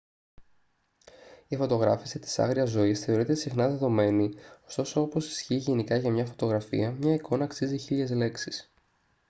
η 1.47 1.55
φωτογράφηση 1.55 2.19
της 2.19 2.39
άγριας 2.39 2.69
ζωής 2.69 2.99
θεωρείται 2.99 3.33
συχνά 3.33 3.67
δεδομένη 3.69 4.33
ωστόσο 4.67 5.01
όπως 5.01 5.27
ισχύει 5.31 5.55
γενικά 5.55 5.95
για 5.97 6.11
τη 6.23 6.29
φωτογραφία 6.29 6.91
μία 6.91 7.13
εικόνα 7.13 7.43
αξίζει 7.43 7.77
χίλιες 7.77 8.09
λέξεις 8.09 8.71